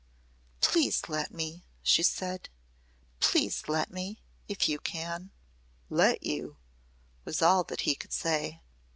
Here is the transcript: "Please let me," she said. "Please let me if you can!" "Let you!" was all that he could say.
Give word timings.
"Please 0.61 1.03
let 1.09 1.31
me," 1.31 1.63
she 1.83 2.01
said. 2.01 2.49
"Please 3.19 3.65
let 3.69 3.91
me 3.91 4.19
if 4.47 4.67
you 4.67 4.79
can!" 4.79 5.29
"Let 5.91 6.23
you!" 6.23 6.57
was 7.23 7.43
all 7.43 7.63
that 7.65 7.81
he 7.81 7.93
could 7.93 8.11
say. 8.11 8.63